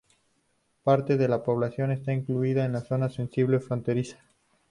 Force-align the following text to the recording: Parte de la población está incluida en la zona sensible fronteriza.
Parte 0.83 1.15
de 1.15 1.27
la 1.27 1.43
población 1.43 1.91
está 1.91 2.11
incluida 2.11 2.65
en 2.65 2.71
la 2.71 2.81
zona 2.81 3.07
sensible 3.11 3.59
fronteriza. 3.59 4.17